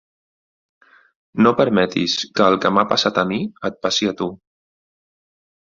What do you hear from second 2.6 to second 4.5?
que m'ha passat a mi et passi a tu.